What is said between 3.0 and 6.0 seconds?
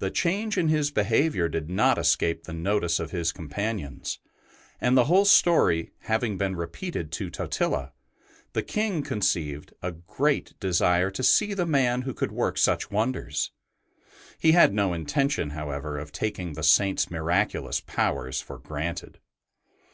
of his com panions, and the whole story